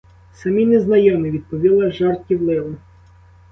Самі 0.33 0.65
незнайомі,— 0.65 1.31
відповіла 1.31 1.91
жартівливо. 1.91 2.75